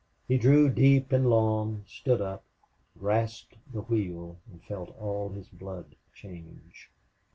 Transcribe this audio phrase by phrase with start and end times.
[0.27, 2.43] He drew deep and long, stood up,
[2.97, 6.89] grasped the wheel, and felt all his blood change.